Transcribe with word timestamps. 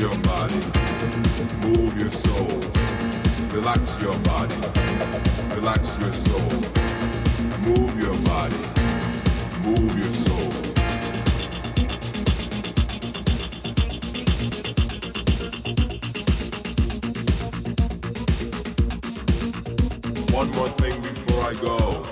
your 0.00 0.16
body, 0.22 0.54
move 1.60 1.94
your 2.00 2.10
soul, 2.10 2.48
relax 3.52 4.00
your 4.00 4.16
body, 4.20 4.54
relax 5.54 5.98
your 5.98 6.12
soul, 6.14 6.50
move 7.66 7.94
your 8.00 8.16
body, 8.24 8.56
move 9.62 9.98
your 9.98 10.14
soul. 10.14 10.50
One 20.34 20.50
more 20.52 20.68
thing 20.78 21.02
before 21.02 21.42
I 21.42 21.52
go, 21.60 22.02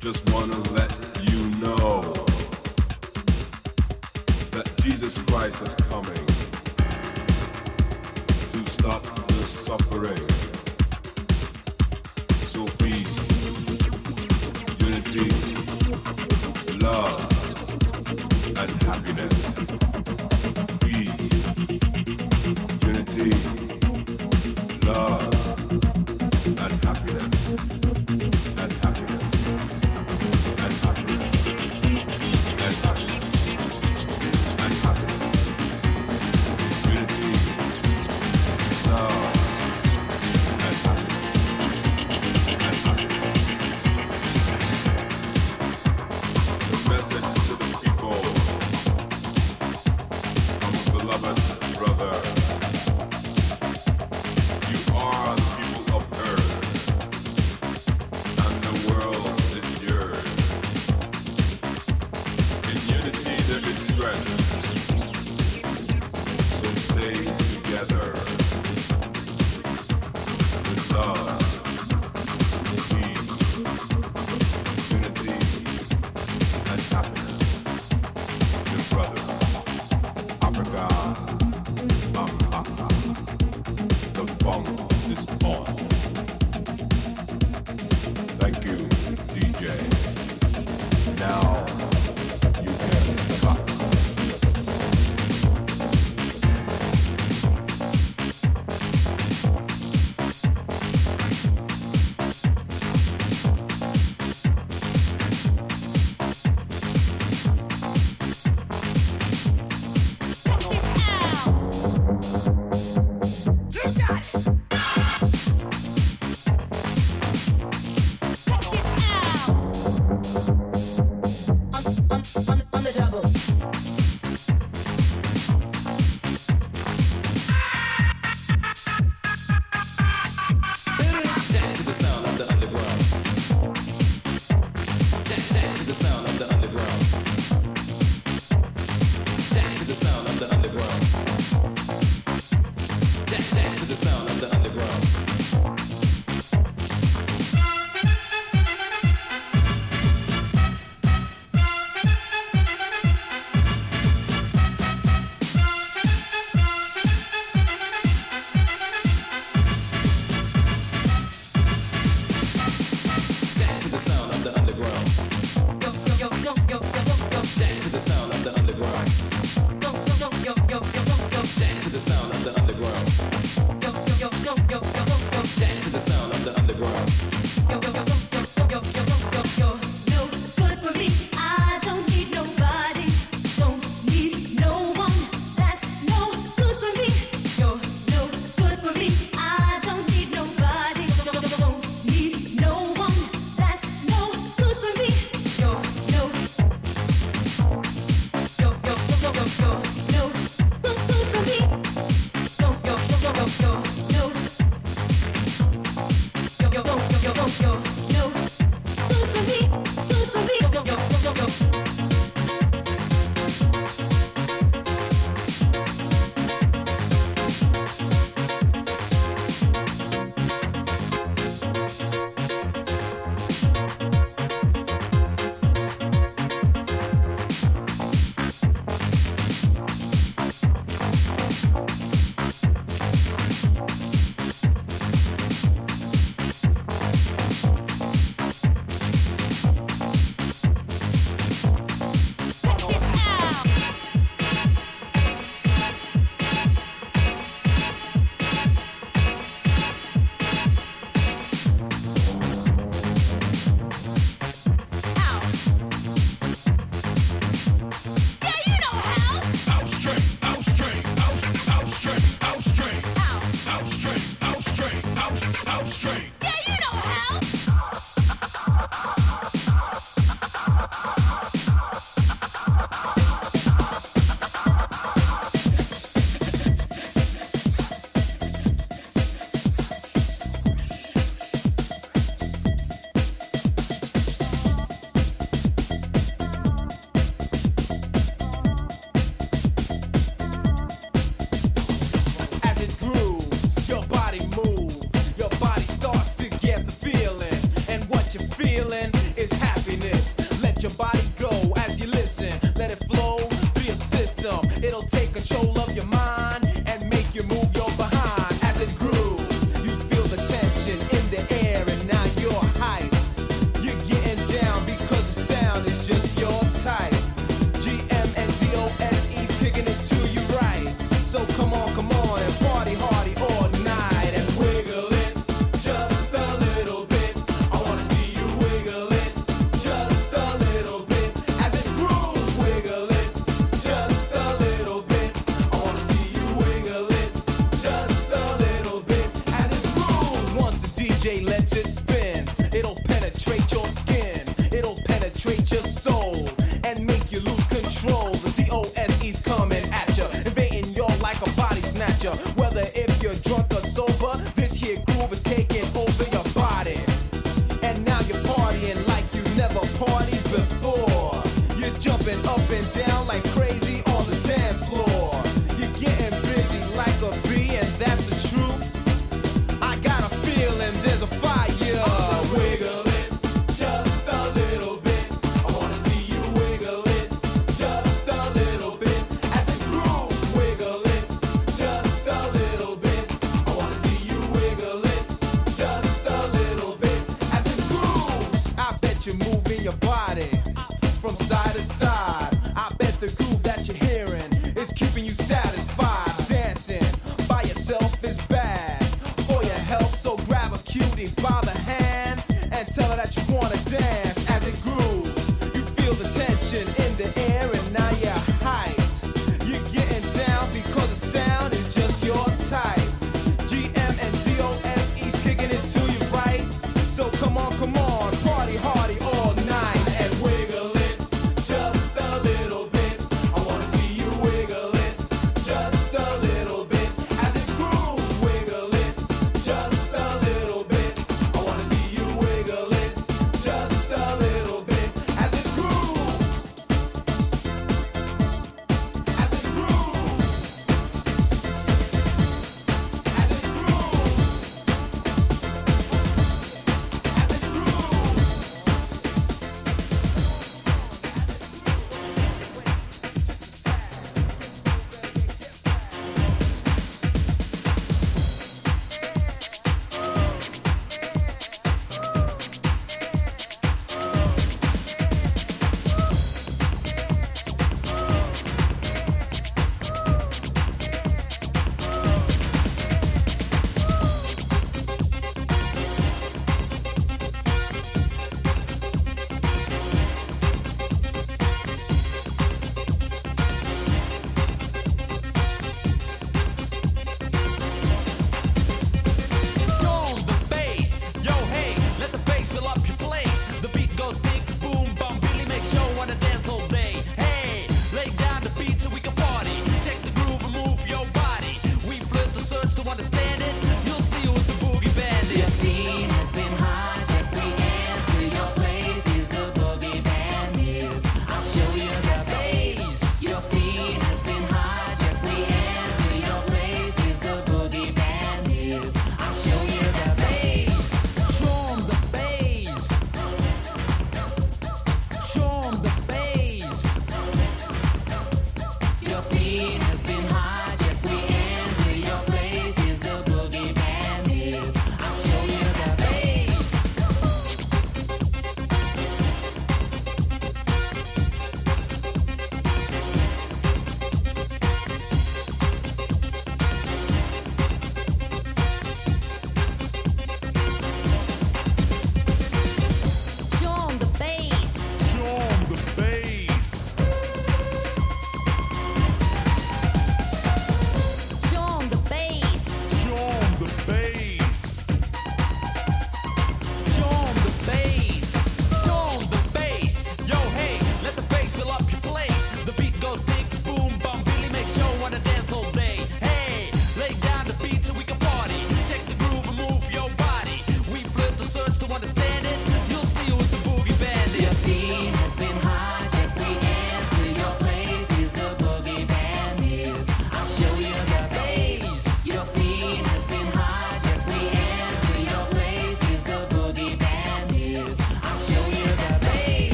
just 0.00 0.32
wanna 0.32 0.58
let 0.74 0.97
Is 5.48 5.74
coming 5.76 6.26
to 8.52 8.70
stop 8.70 9.02
the 9.02 9.42
suffering. 9.44 10.47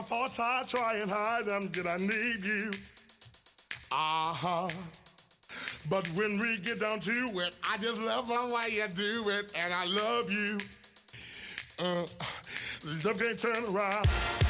My 0.00 0.06
I 0.38 0.62
try 0.66 0.94
and 0.96 1.10
hide 1.10 1.44
them. 1.44 1.68
Did 1.68 1.86
I 1.86 1.98
need 1.98 2.42
you? 2.42 2.70
Uh 3.92 4.32
huh. 4.32 4.68
But 5.90 6.06
when 6.14 6.38
we 6.38 6.56
get 6.60 6.80
down 6.80 7.00
to 7.00 7.12
it, 7.12 7.58
I 7.68 7.76
just 7.76 8.00
love 8.00 8.26
the 8.26 8.54
way 8.54 8.70
you 8.76 8.86
do 8.94 9.28
it, 9.28 9.52
and 9.62 9.74
I 9.74 9.84
love 9.84 10.30
you. 10.30 10.56
Uh, 11.78 12.06
love 13.04 13.20
can't 13.20 13.38
turn 13.38 13.76
around. 13.76 14.49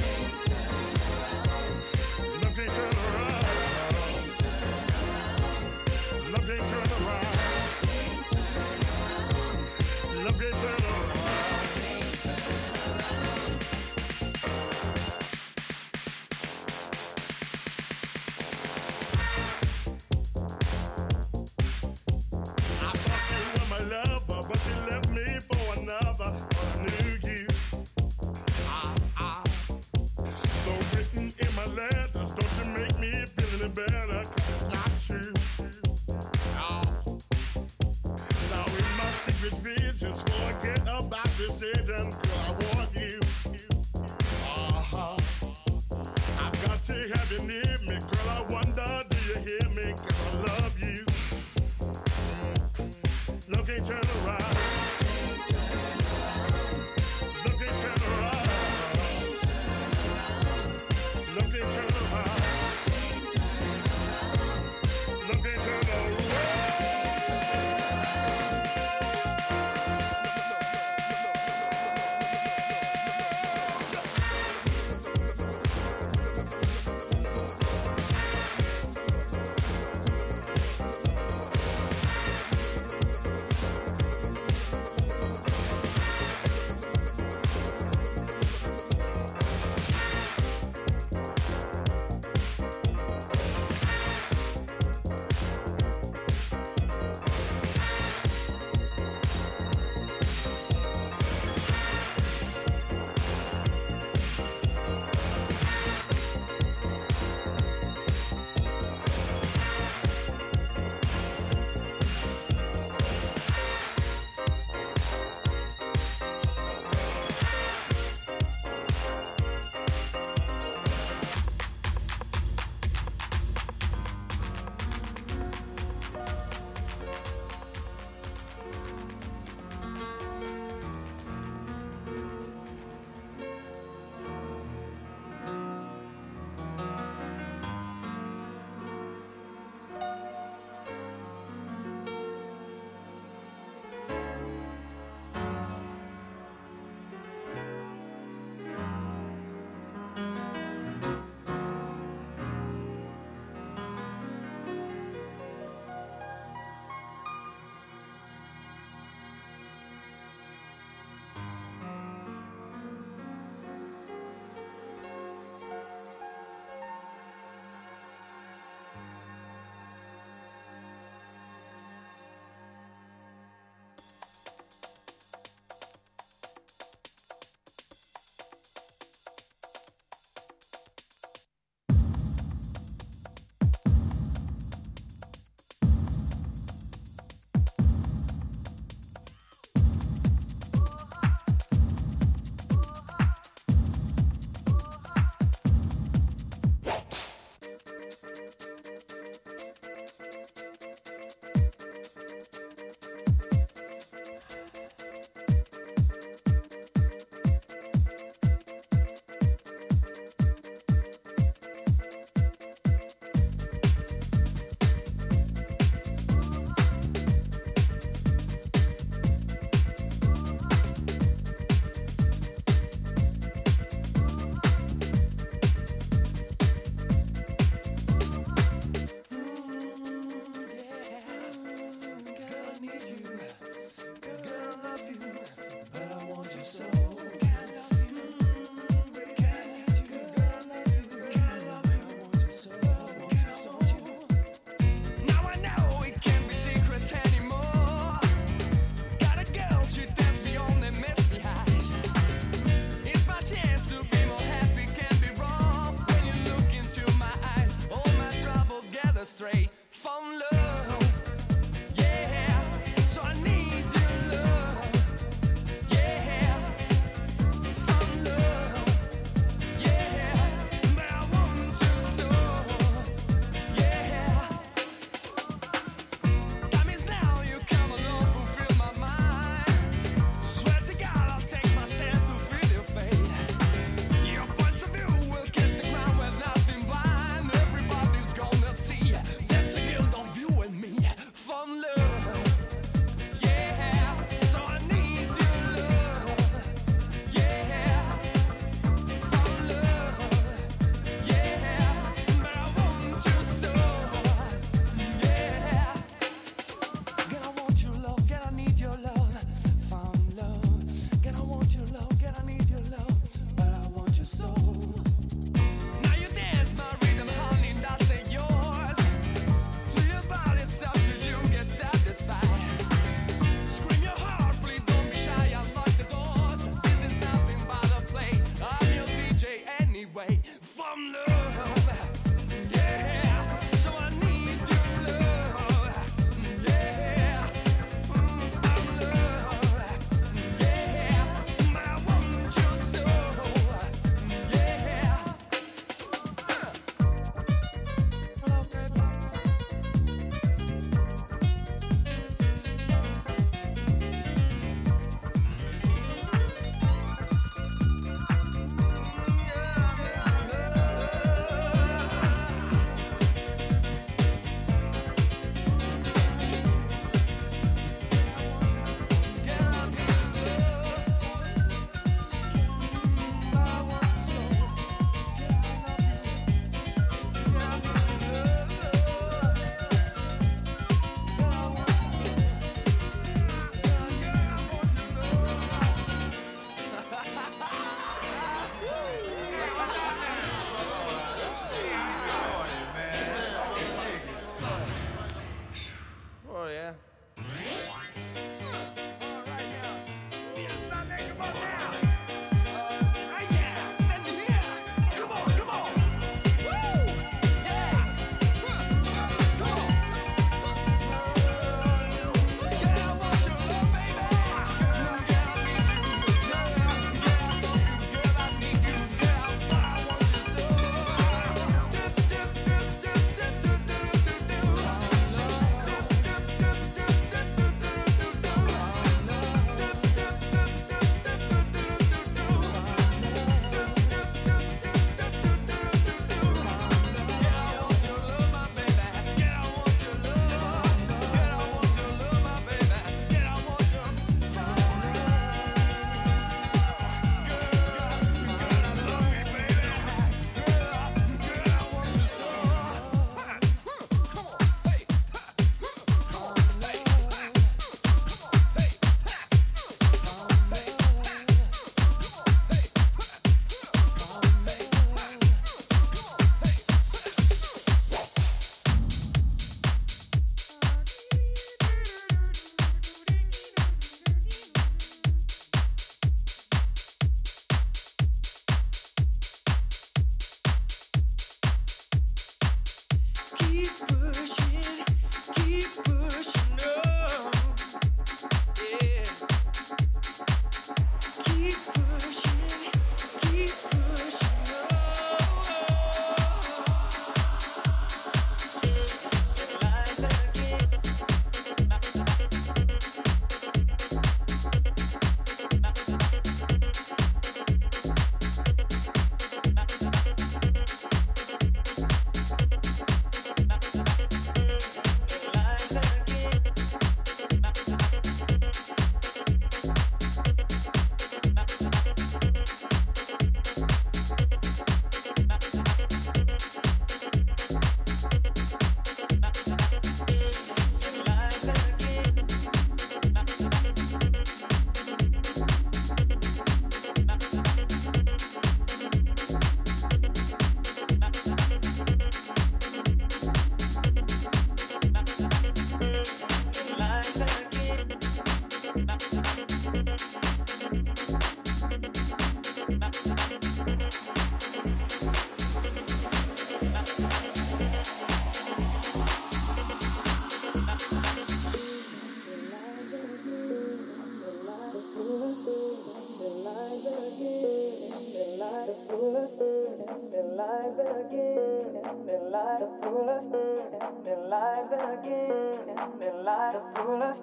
their 574.23 574.37
lives 574.47 574.91
again, 574.93 576.17
their 576.19 576.33
lives 576.43 576.77
of 576.77 576.93
pullers, 576.95 577.37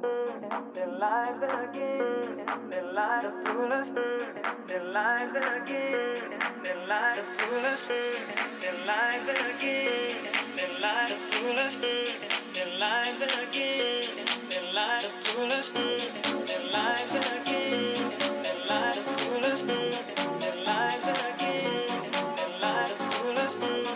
their 0.74 0.88
lives 0.88 1.42
again, 1.42 2.46
their 2.68 2.92
lives 2.92 3.26
of 3.26 3.44
pullers, 3.44 3.88
their 4.66 4.84
lives 4.84 5.36
again, 5.36 6.38
their 6.62 6.86
lives 6.86 7.20
of 7.20 7.38
pullers, 7.38 7.88
their 8.61 8.86
lives 8.86 9.28
again, 9.28 10.16
their 10.56 10.80
lives 10.80 11.12
of 11.12 11.18
pullers, 11.30 11.76
their 12.54 12.78
lives 12.78 13.20
again, 13.22 14.26
their 14.48 14.72
lives 14.74 15.04
of 15.06 15.12
pullers, 15.24 15.70
their 15.70 16.70
lives 16.72 17.14
again, 17.14 17.94
their 18.42 18.66
lives 18.66 18.98
of 18.98 19.16
pullers, 19.16 19.62
their 19.62 20.56
lives 20.66 21.06
again, 21.06 22.11
their 22.36 22.61
lives 22.61 22.92
of 22.92 23.11
pullers. 23.11 23.88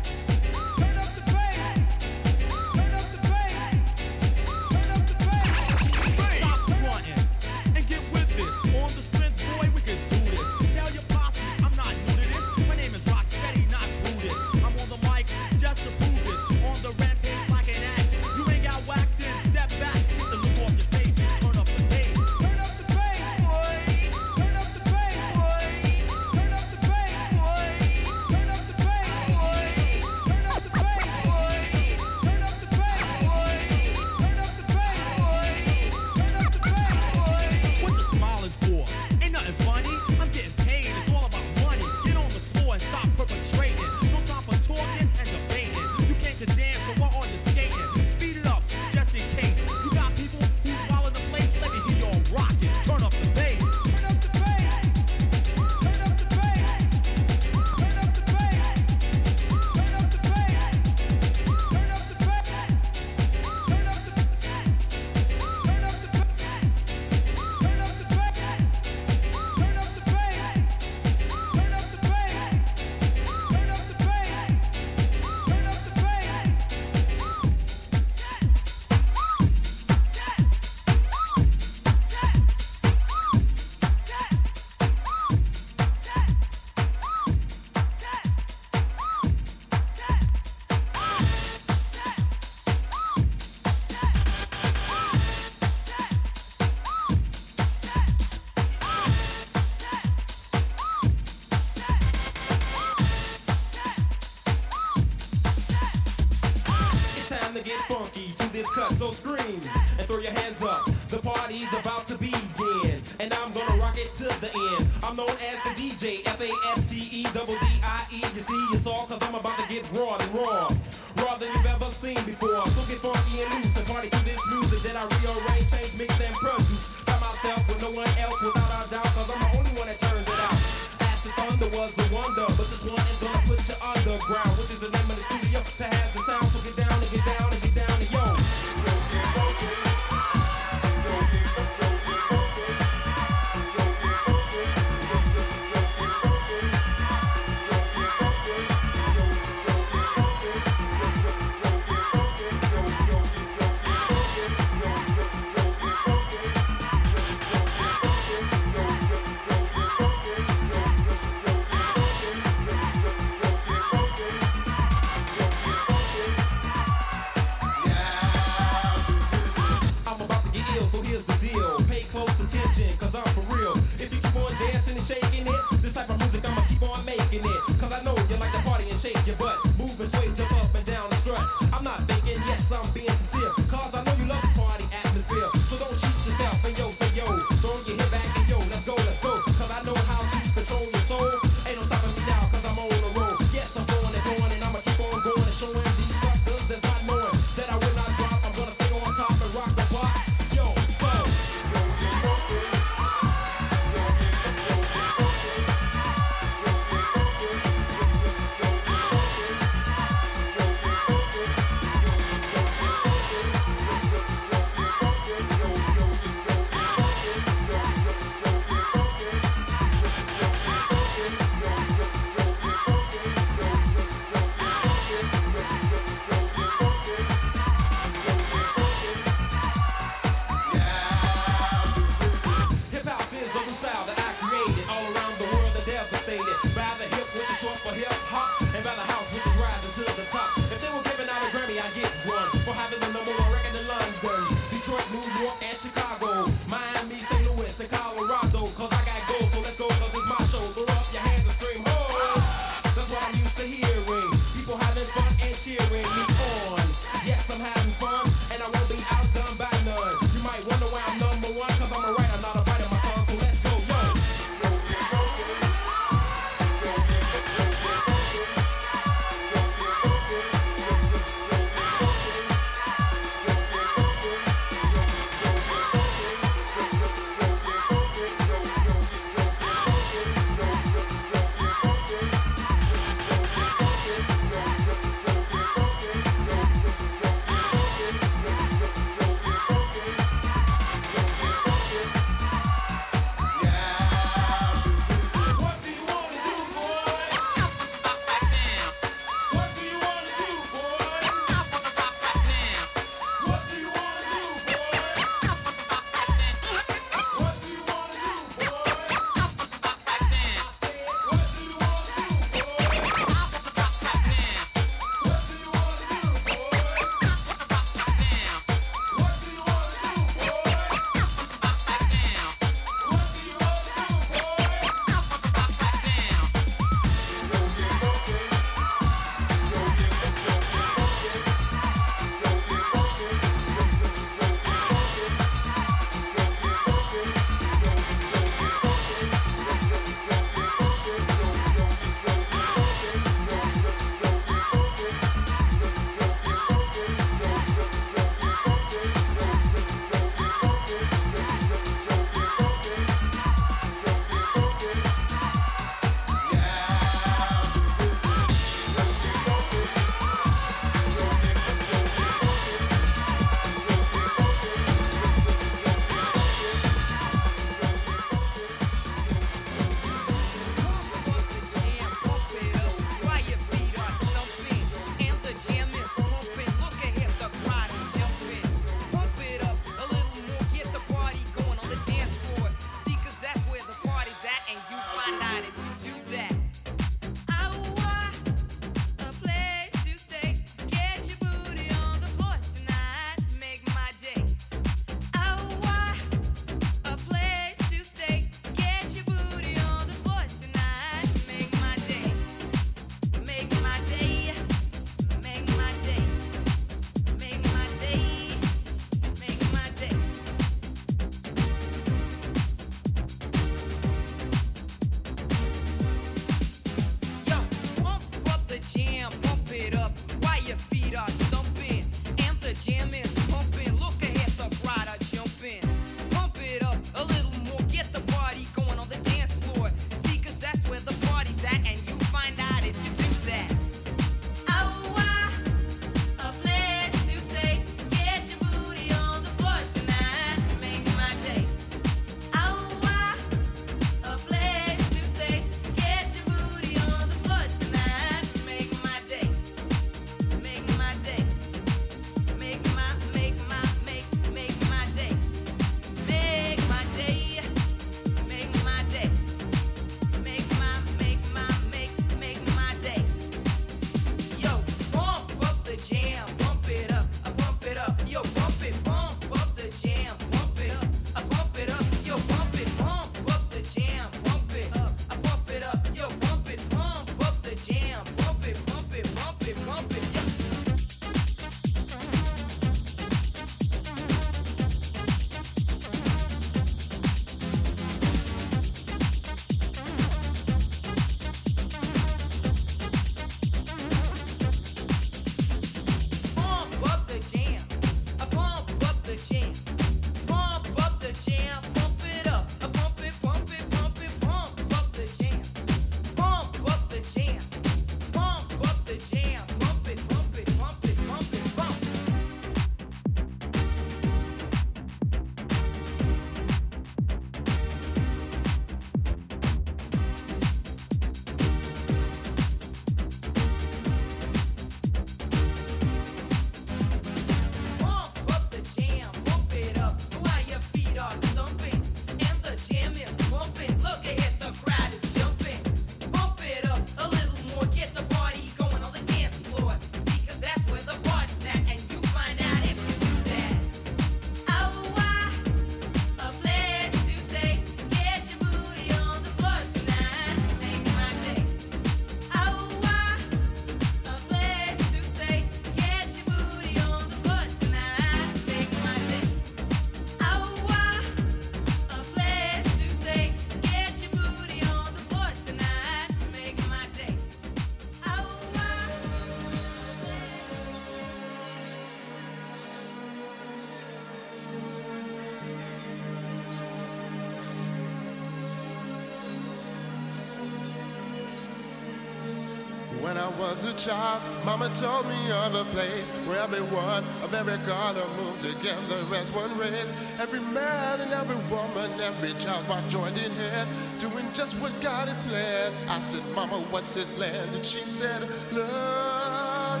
When 583.34 583.42
I 583.42 583.48
was 583.58 583.84
a 583.84 583.92
child, 583.94 584.40
Mama 584.64 584.88
told 584.94 585.26
me 585.26 585.50
of 585.50 585.74
a 585.74 585.82
place 585.86 586.30
where 586.46 586.60
everyone 586.60 587.24
of 587.42 587.52
every 587.52 587.78
color 587.78 588.24
moved 588.36 588.60
together 588.60 589.18
as 589.34 589.50
one 589.50 589.76
race. 589.76 590.12
Every 590.38 590.60
man 590.60 591.20
and 591.20 591.32
every 591.32 591.56
woman, 591.68 592.12
every 592.20 592.52
child, 592.62 592.88
were 592.88 593.02
joined 593.08 593.36
in 593.38 593.50
hand, 593.50 593.90
doing 594.20 594.46
just 594.54 594.78
what 594.78 594.92
God 595.00 595.26
had 595.26 595.36
planned. 595.48 595.96
I 596.08 596.20
said, 596.20 596.44
Mama, 596.54 596.78
what's 596.92 597.16
this 597.16 597.36
land? 597.36 597.74
And 597.74 597.84
she 597.84 598.04
said, 598.04 598.40
Love, 598.70 600.00